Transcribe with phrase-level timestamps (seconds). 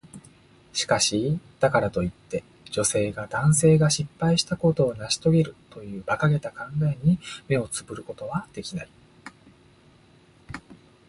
[0.73, 8.89] しかし、だからといって、女性が男性が失敗したことを成し遂げるという馬鹿げた考えに目をつぶることはできない。